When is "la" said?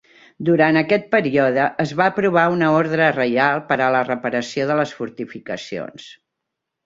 3.97-4.01